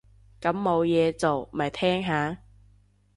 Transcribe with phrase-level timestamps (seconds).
[0.41, 2.39] 咁冇嘢做，咪聽下